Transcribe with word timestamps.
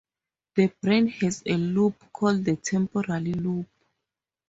The 0.55 0.73
brain 0.81 1.09
has 1.09 1.43
a 1.45 1.55
lobe 1.57 2.11
called 2.11 2.43
the 2.43 2.55
temporal 2.55 3.21
lobe. 3.21 3.67